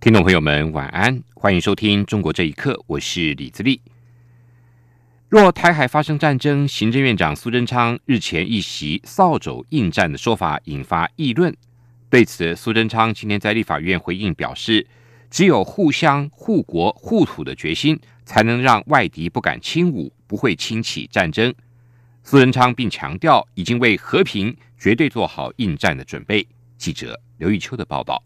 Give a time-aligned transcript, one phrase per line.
[0.00, 3.82] 听众朋友们，晚安，欢迎收听《中国这一刻》，我是李自立。
[5.28, 11.54] 若台海发生战争，行政院长苏贞昌日前一袭扫帚应战的说法引发议论。
[12.08, 14.86] 对此，苏贞昌今天在立法院回应表示，
[15.28, 21.54] 只有互相护国护土的决心，才能让外敌不敢轻武，不会轻启战争。
[22.24, 26.48] 苏贞昌并强调，已经为和平绝对做好应战的准备。
[26.78, 28.24] 记者刘玉秋的报道。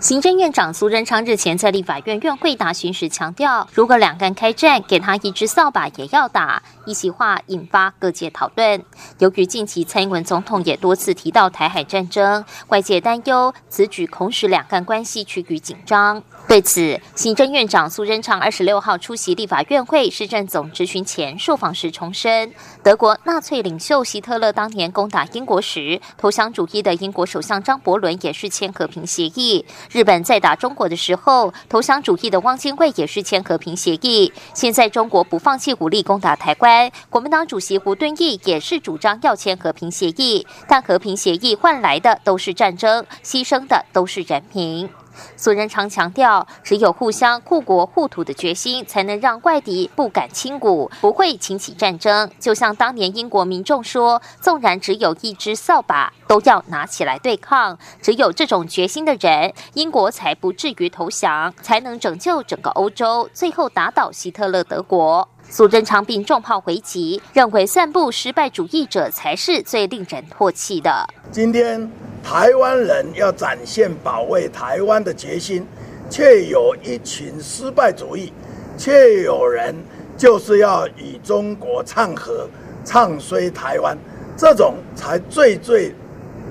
[0.00, 6.62] 行政院长苏贞昌日前在立法院院会答询时强调，如果两岸开战，给他一支扫把也要打。
[6.86, 8.82] 一席话引发各界讨论。
[9.18, 16.22] 由于近期蔡英文总统也多次提到台海战争，外界担忧此举恐使两岸关系趋于紧张。
[16.50, 29.64] 对此，行政院长苏贞昌二十六号出席立法院会施政总质询前受访时重申，德国纳粹领袖希特勒当年攻打英国时，投降主义的英国首相张伯伦也是签和平协议。
[29.92, 34.32] 日本在打中国的时候，投降主义的汪精卫也是签和平协议。
[34.52, 44.90] 现在中国不放弃武力攻打台湾，国民党主席胡敦义也是主张要签和平协议，但和平协议换来的都是战争，牺牲的都是人民。
[45.36, 52.30] 苏仁昌强调，只有互相护国护土的决心，才能让外敌不敢轻鼓，不会轻起战争。
[52.38, 57.78] 就像当年英国民众说，纵然只有一只扫把，都要拿起来对抗。
[58.00, 65.28] 只有这种决心的人，英国才不至于投降，才能拯救整个欧洲，最后打倒希特勒德国。
[65.50, 71.06] 苏贞昌并重炮回击，认为散布失败主义者才是最令人唾弃的。
[71.30, 71.90] 今天。
[72.22, 75.66] 台湾人要展现保卫台湾的决心，
[76.10, 78.30] 却有一群失败主义，
[78.76, 79.74] 却有人
[80.18, 82.46] 就是要与中国唱和、
[82.84, 83.96] 唱衰台湾，
[84.36, 85.94] 这种才最最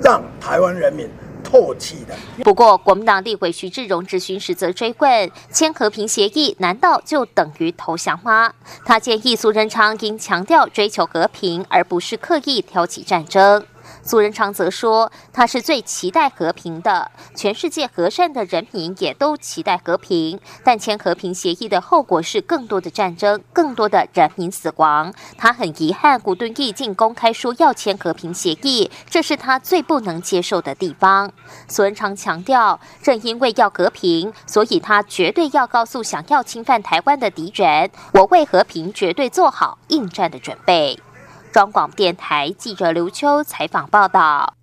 [0.01, 1.07] 让台湾人民
[2.43, 8.53] 不过，国民党立委徐志荣质询时则追问：签和平协议难道就等于投降吗？
[8.85, 13.65] 他建议苏贞昌应强调追求和平，而不是刻意挑起战争。
[14.01, 20.39] 苏仁昌则说：“他是最期待和平的，全世界和善的人民也都期待和平。
[20.63, 25.13] 但签和平协议的后果是更多的战争，更多的人民死亡。
[25.37, 31.31] 他很遗憾，古顿义竟公开说要签和平协议，这是他最不能接受的地方。”
[31.67, 40.97] 苏仁昌强调：“正因为要和平，所以他绝对要告诉想要侵犯台湾的敌人，我为和平绝对做好应战的准备。”
[41.51, 44.55] 中广电台记者刘秋采访报道：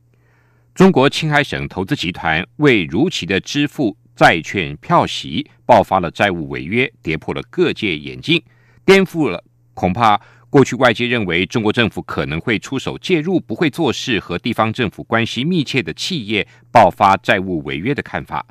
[0.73, 8.41] 中国青海省投资集团未如期的支付债券票息，爆发了债务违约，跌破了各界眼镜，
[8.85, 9.43] 颠覆了
[9.75, 18.47] 恐怕过去外界认为中国政府可能会出手介入、不会做事和地方政府关系密切的企业爆发债务违约的看法。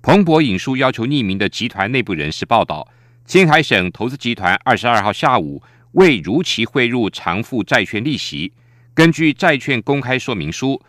[0.00, 2.86] 彭博引述要求匿名的集团内部人士报道，
[3.26, 5.60] 青海省投资集团二十二号下午。
[5.92, 8.52] 未如期汇入偿付债券利息，
[8.94, 10.80] 根据债券公开说明书，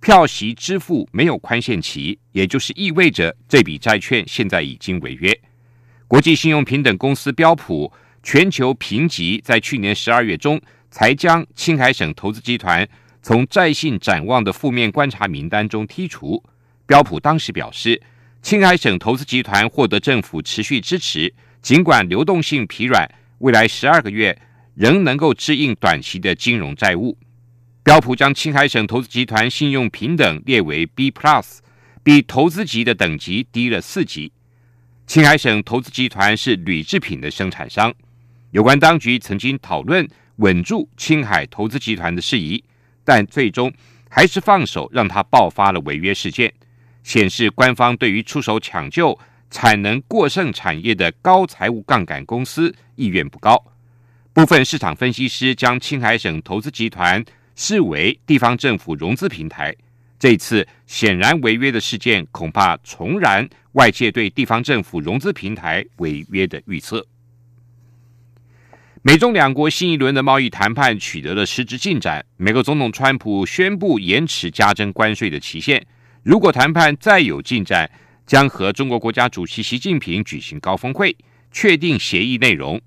[0.00, 5.40] 票息支付没有宽限期，也就是意味着这笔债券现在已经违约。
[6.08, 7.92] 国际信用平等公司标普
[8.22, 12.86] 全球评级在去年十二月中才将青海省投资集团
[13.22, 16.42] 从债信展望的负面观察名单中剔除。
[16.86, 18.00] 标普当时表示，
[18.42, 23.08] 青海省投资集团获得政府持续支持，尽管流动性疲软。
[23.44, 24.40] 未来十二个月
[24.74, 27.18] 仍能够支应短期的金融债务。
[27.82, 31.58] 标普将青海省投资集团信用平等列为 B Plus，
[32.02, 34.32] 比投资级的等级低了四级。
[35.06, 37.92] 青海省投资集团是铝制品的生产商，
[38.52, 42.64] 有关当局曾经讨论稳住青海投资集团的事宜，
[43.04, 43.70] 但最终
[44.08, 46.50] 还是放手让它爆发了违约事件，
[47.02, 49.18] 显示官方对于出手抢救。
[49.54, 53.56] 产能过剩产业的高财务杠杆公司意愿不高，
[54.32, 57.24] 部分市场分析师将青海省投资集团
[57.54, 59.72] 视为地方政府融资平台。
[60.18, 67.06] 这次显然违约的事件，恐怕重燃外界对地方政府融资平台违约的预测。
[69.02, 75.86] 美中两国新一轮的贸易谈判取得了实质进展，美国总统川普宣布延迟加征关税的期限，
[76.24, 77.88] 如果谈判再有进展。
[78.26, 81.16] 将和中国国家主席习近平举行高峰会，
[81.52, 82.80] 确定协议内容。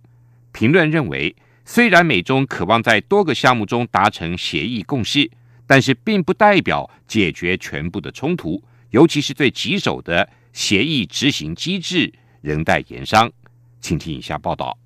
[0.51, 1.36] 评论认为，
[1.66, 5.30] 虽然美中渴望在多个项目中达成协议共识，
[5.68, 12.12] 但是并不代表解决全部的冲突，尤其是最棘手的协议执行机制
[12.42, 13.31] 仍待研商。
[13.80, 14.78] 请听以下报道。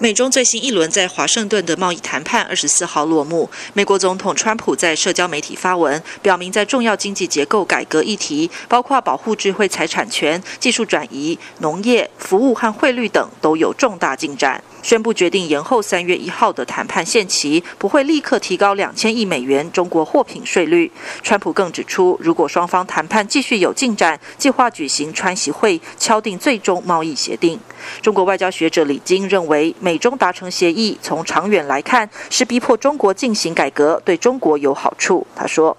[0.00, 3.48] 美中最新一轮在华盛顿的贸易谈判二十四号落幕。
[3.74, 14.60] 美国总统川普在社交媒体发文，表明在重要经济结构改革议题，包括保护智慧财产权、技术转移、农业、服务和汇率等，都有重大进展。
[14.82, 20.90] 宣布决定延后三月一号的谈判限期，不会立刻提高两千亿美元中国货品税率。
[21.22, 27.60] 川普更指出，如果双方谈判继续有进展，计划举行川习会，敲定最终贸易协定。
[28.02, 35.26] 中国外交学者李晶认为，美中达成协议，从长远来看是逼迫中国进行改革，对中国有好处。
[35.34, 35.76] 他说。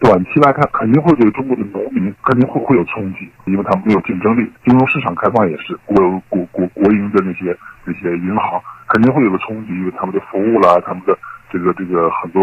[0.00, 4.48] 短期来看，肯定会对中国的农民肯定会会有冲击，因为他们没有竞争力。
[4.64, 5.96] 金融市场开放也是国
[6.28, 11.18] 国国国营的那些那些银行肯定会有个冲击，因为他们的服务啦，他们的
[11.50, 12.40] 这个这个很多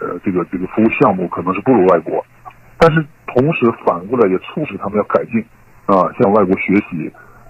[0.00, 2.26] 呃这个这个服务项目可能是不如外国，
[2.78, 5.38] 但是同时反过来也促使他们要改进
[5.86, 7.08] 啊，向外国学习。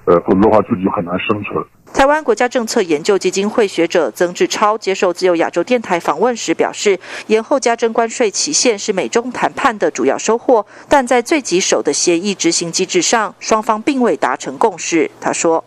[0.09, 1.63] 呃，否则的话自己就很难生存。
[1.93, 15.11] 台湾国家政策研究基金会学者曾志超接受自由亚洲电台访问时表示，延后加征关税期限是美中谈判的主要收获，但在最棘手的协议执行机制上，双方并未达成共识。
[15.21, 15.63] 他说：“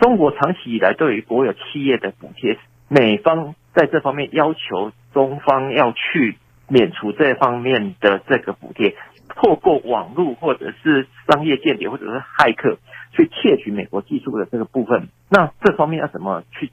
[0.00, 2.58] 中国长期以来对于国有企业的补贴，
[2.88, 6.36] 美方在这方面要求中方要去
[6.68, 8.94] 免除这方面的这个补贴，
[9.36, 12.78] 透过网络或者是商业间谍或者是骇客。”
[13.12, 16.70] 去窃取美国技术的这个部分，那这方面要怎么去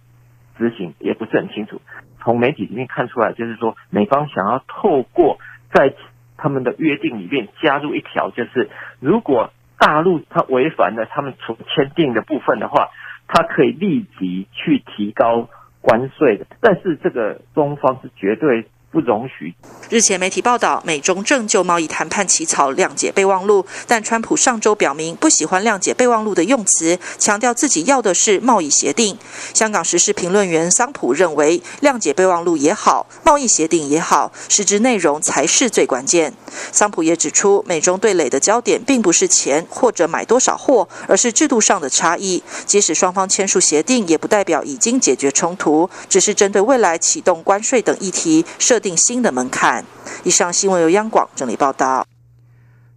[0.58, 1.80] 执行也不是很清楚。
[2.20, 5.38] 从媒体里面看出来，就是说美方想要透过
[5.72, 5.94] 在
[6.36, 8.70] 他们的约定里面加入一条，就是
[9.00, 12.90] 如果大陆它违反了他们所签订的部分的话，
[13.30, 15.48] 它可以立即去提高
[15.80, 16.46] 关税的。
[16.60, 18.68] 但是这个中方是绝对。
[18.94, 19.54] 不容许。
[19.90, 29.18] 日前媒体报道，美中正就贸易谈判起草谅解备忘录，但川普上周表明不喜欢谅解备忘录的用词，强调自己要的是贸易协定。
[29.56, 36.32] 香港时事评论员桑普认为，谅解备忘录也好，贸易协定也好，实质内容才是最关键。
[36.72, 42.44] 桑普也指出，美中对垒的焦点并不是钱或者买多少货，而是制度上的差异。
[42.68, 48.80] 即使双方签署协定，也不代表已经解决冲突，只是针对未来启动关税等议题设。
[48.84, 49.84] 定新的门槛。
[50.24, 52.06] 以上新闻由央广整理报道。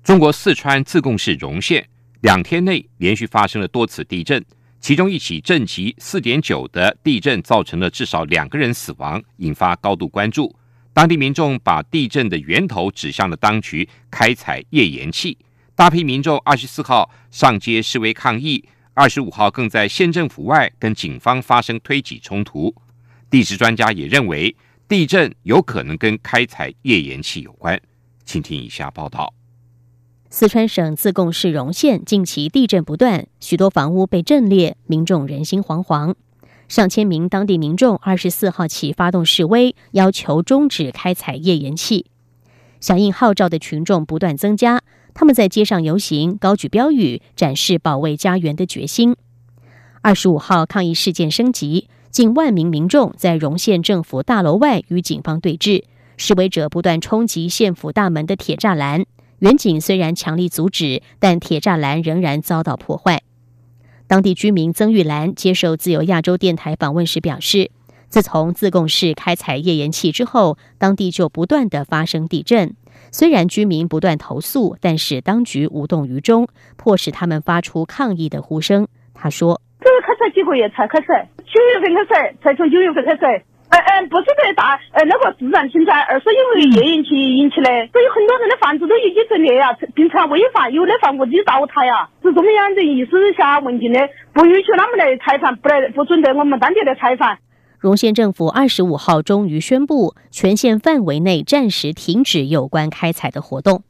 [0.02, 1.88] 中国四川自贡市荣县
[2.20, 4.44] 两天内连续发生了多次地震，
[4.80, 10.54] 其中一起震级四点九的地震造成了至少两个人死亡，引发高度关注。
[10.92, 15.38] 当地民众把地震的源头指向了当局开采页岩气，
[15.74, 22.74] 大批民众二十四号上街示威抗议，二十五号更在县政府外跟警方发生推挤冲突。
[23.28, 24.54] 地质专家也认为。
[24.88, 27.80] 地震有可能跟开采页岩气有关，
[28.24, 29.34] 请听以下报道。
[30.30, 36.14] 四川省自贡市荣县近期地震不断，许多房屋被震裂，民众人心惶惶。
[36.68, 42.06] 上千名当地民众二十四号起发动示威，要求终止开采页岩气。
[42.80, 44.82] 响应号召的群众不断增加，
[45.14, 49.16] 他们在街上游行，高举标语，展示保卫家园的决心。
[50.02, 51.88] 二十五号抗议事件升级。
[52.10, 55.84] 近万名民众在荣县政府大楼外与警方对峙，
[56.16, 59.04] 示威者不断冲击县府大门的铁栅栏。
[59.40, 63.22] 远警虽然强力阻止，但铁栅栏仍然遭到破坏。
[64.06, 67.70] 当地居民曾玉兰接受自由亚洲电台访问时表示，
[68.08, 72.74] 自从自贡市开采页岩气之后，当地就不断的发生地震。
[73.12, 78.88] 虽然居民不断投诉，但是当局无动于衷，迫使他们发出抗议的呼声。
[79.12, 79.60] 他说。
[79.80, 81.06] 这个开采几个月才开始，
[81.44, 83.42] 九月份开始，才从九月份开始。
[83.68, 87.68] 嗯嗯，不是在大呃那个自然侵占，而是因为页岩气引起的。
[87.92, 92.08] 所以很多人的房子都已经成裂呀，并且违法，有的房屋就倒塌呀。
[92.22, 97.36] 是中央的意思下问定的，不允许他们来采访，不来不准在我们当地来采访。
[97.78, 103.82] 荣县政府二十五号终于宣布，全县范围内暂时停止有关开采的活动。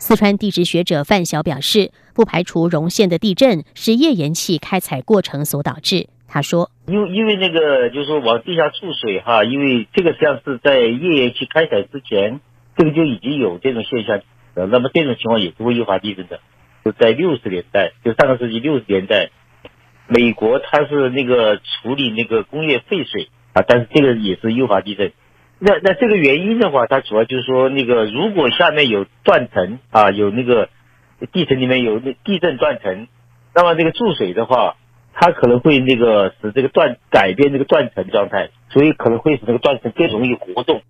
[0.00, 6.08] 四川地质学者范晓表示，不排除荣县的地震是页岩气开采过程所导致。
[6.26, 12.40] 他说：“因因为那个就是说往地下注水哈，因为这个实际上是在页岩气开采之前，
[12.78, 14.22] 这个就已经有这种现象。
[14.54, 16.40] 呃，那么这种情况也是会诱发地震的。
[16.82, 19.28] 就在六十年代，就上个世纪六十年代，
[20.08, 25.12] 美国它是那个处理那个工业废水啊，但是这个也是诱发地震。”
[25.62, 30.70] 那那这个原因的话，它主要就是说，那个如果下面有断层啊，有那个
[31.32, 33.06] 地层里面有那地震断层，
[33.54, 34.76] 那么这个注水的话，
[35.12, 40.80] 它可能会那个使这个断改变这个断层状态，所以可能会使这个断层更容易活动。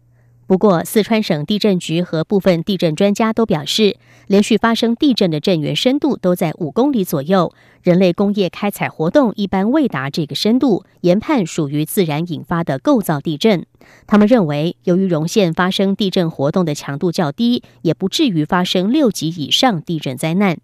[0.51, 7.55] 不过，四川省地震局和部分地震专家都表示，连续发生地震的震源深度都在五公里左右，
[7.85, 13.65] 人类工业开采活动一般未达这个深度，研判属于自然引发的构造地震。
[14.09, 20.59] 他们认为，由于容县发生地震活动的强度较低，也不至于发生六级以上地震灾难。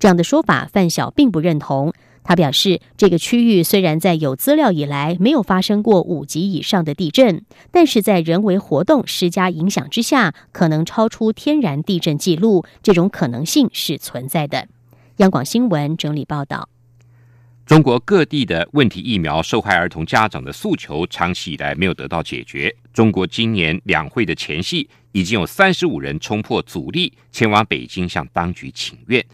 [0.00, 1.92] 这样的说法，范晓并不认同。
[2.22, 14.68] 他表示，这个区域虽然在有资料以来没有发生过五级以上的地震，但是在人为活动施加影响之下，可能超出天然地震记录，这种可能性是存在的。
[15.16, 16.68] 央广新闻整理报道：
[17.66, 22.72] 中国各地的问题疫苗受害儿童家长的诉求，长期以来没有得到解决。
[22.92, 29.24] 中国今年两会的前夕，已经有三十五人冲破阻力，前往北京向当局请愿。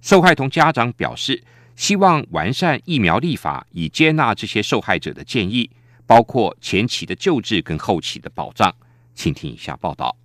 [0.00, 1.40] 受害童家长表示。
[1.76, 5.70] 希望完善疫苗立法，以接纳这些受害者的建议，
[6.06, 8.74] 包括前期的救治跟后期的保障。
[9.14, 10.16] 请听以下报道：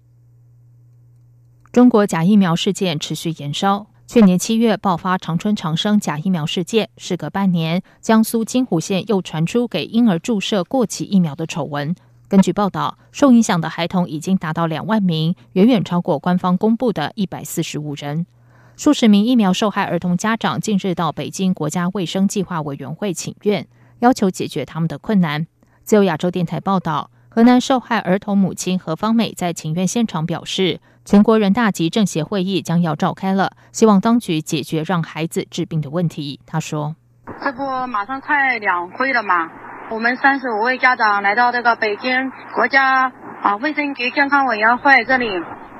[1.71, 3.87] 中国假疫苗事件持续延烧。
[4.07, 11.95] 去年七月爆发长春长生假疫苗事件，事隔半年，江苏金湖县又传出给婴儿注射过期疫苗的丑闻。
[12.27, 18.27] 根据报道，受影响的孩童已经达到两万名，远远超过官方公布的一百四十五人。
[18.77, 23.65] 数十名疫苗受害儿童家长近日到北京国家卫生计划委员会请愿，
[23.99, 25.47] 要求解决他们的困难。
[25.83, 36.41] 自由亚洲电台报道，河南受害儿童母亲何芳美在请愿现场表示，全国人大及政协会议将要召开了，希望当局解决让孩子治病的问题。
[36.45, 36.97] 她说
[37.41, 39.49] ：“这不马上快两会了嘛，
[39.89, 43.09] 我们三十五位家长来到这个北京国家
[43.41, 45.27] 啊卫生局健康委员会这里。”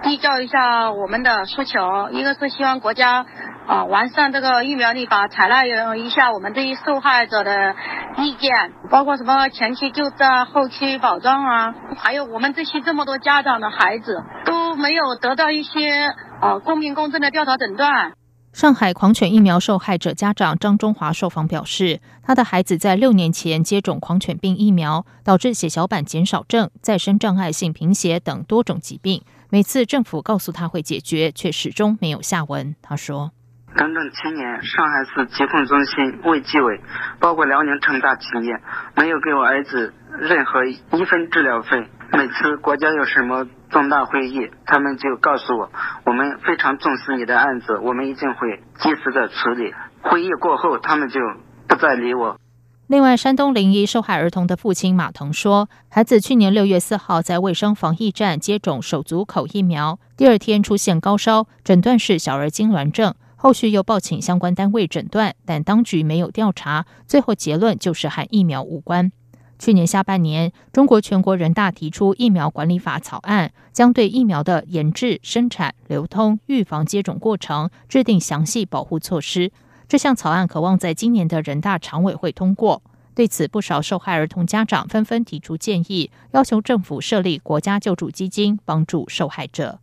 [0.06, 3.26] 递交一下我们的诉求，一个是希望国家
[3.66, 7.74] 啊完善这个疫苗立法，采纳一下我们这些受害者的
[8.18, 18.12] 意见，包括什么前期救治啊、后期保障啊，还有我们这些这么多家长的孩子都没有得到一些啊公平公正的调查诊断。
[18.56, 29.22] 上海狂犬疫苗受害者家长张中华受访表示，他的孩子在六年前接种狂犬病疫苗，导致血小板减少症、再生障碍性贫血等多种疾病。
[29.50, 32.74] 每次政府告诉他会解决，却始终没有下文。
[32.82, 33.34] 他说
[33.76, 36.80] ：“整整七年，上海市疾控中心、卫计委，
[37.20, 38.62] 包括辽宁成大企业，
[38.96, 41.90] 没有给我儿子任何一分治疗费。
[42.14, 45.70] 每次国家有什么重大会议，他们就告诉我，
[46.06, 49.74] 我们非常重视你的案子，我们一定会及时的处理。
[50.02, 51.20] 会议过后，他们就
[51.68, 52.40] 不再理我。”
[52.88, 69.12] 另外，山东临沂受害儿童的父亲马腾说，孩子去年六月四号在卫生防疫站接种手足口疫苗，第二天出现高烧，诊断是小儿痉挛症，后续又报请相关单位诊断，但当局没有调查，最后结论就是和疫苗无关。
[69.60, 79.52] 去年下半年，中国全国人大提出疫苗管理法草案，将对疫苗的研制、生产、流通、预防接种过程制定详细保护措施。
[79.88, 82.82] 这项草案渴望在今年的人大常委会通过。
[83.14, 89.78] 对此，不少受害儿童家长纷纷提出建议，要求政府设立国家救助基金，帮助受害者。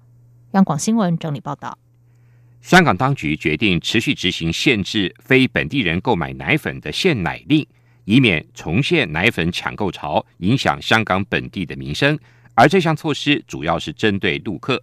[0.51, 1.79] 央广新闻整理报道：
[2.63, 7.67] 香港当局决定持续执行限制非本地人购买奶粉的限奶令，
[8.05, 12.17] 以免重现奶粉抢购潮，影响香港本地的民生。
[12.55, 14.81] 而这项措施主要是针对陆客。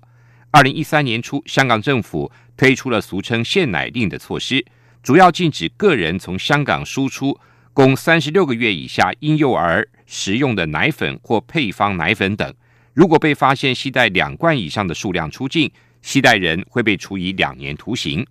[0.51, 4.63] 二零一三年初，香港政府推出了俗称限奶令的措施。
[5.01, 7.39] 主要禁止个人从香港输出
[7.71, 12.53] 供三十六个月以下婴幼儿食用的奶粉或配方奶粉等。
[12.93, 15.71] 如果被发现携带两罐以上的数量出境，
[16.01, 18.25] 携带人会被处以两年徒刑。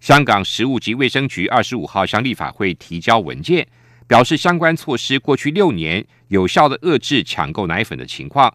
[0.00, 3.66] 香港食物及卫生局二十五号向立法会提交文件，
[4.06, 8.54] 表示相关措施过去六年有效的遏制抢购奶粉的情况，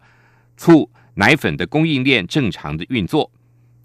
[0.56, 3.30] 促奶粉的供应链正常的运作。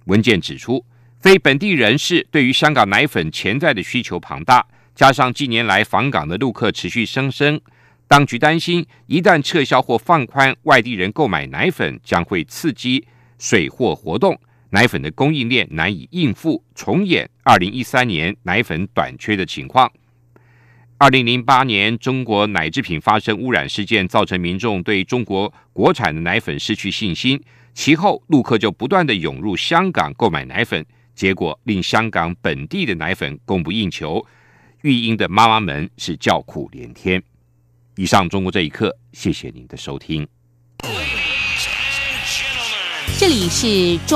[0.05, 0.85] 文件指出。
[1.19, 7.59] 非本地人士对于香港奶粉潜在的需求庞大，加上近年来访港的陆客持续升升，
[8.07, 13.03] 当局担心一旦撤销或放宽外地人购买奶粉，将会刺激
[13.39, 19.91] 水货活动，奶粉的供应链难以应付，重演二零一三年奶粉短缺的情况。
[20.97, 27.41] 二零零八年中国奶制品发生污染事件，造成民众对中国国产的奶粉失去信心，
[27.73, 30.85] 其后陆客就不断的涌入香港购买奶粉。
[31.15, 34.25] 结果令香港本地的奶粉供不应求，
[34.81, 37.21] 育婴的妈妈们是叫苦连天。
[37.95, 40.27] 以上中国这一刻，谢谢您的收听。
[43.19, 44.15] 这里是中。